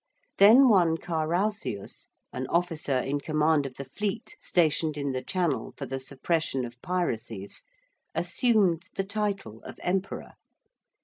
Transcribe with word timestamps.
Then 0.39 0.67
one 0.67 0.97
Carausius, 0.97 2.07
an 2.33 2.47
officer 2.47 2.97
in 2.97 3.19
command 3.19 3.67
of 3.67 3.75
the 3.75 3.85
fleet 3.85 4.35
stationed 4.39 4.97
in 4.97 5.11
the 5.11 5.21
Channel 5.21 5.75
for 5.77 5.85
the 5.85 5.99
suppression 5.99 6.65
of 6.65 6.81
piracies, 6.81 7.61
assumed 8.15 8.89
the 8.95 9.03
title 9.03 9.61
of 9.63 9.79
emperor. 9.83 10.31